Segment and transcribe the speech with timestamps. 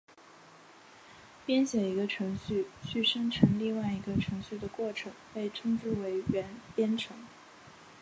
[1.45, 6.43] 编写一个程序去生成另外一个程序的过程被称之为元
[6.75, 7.15] 编程。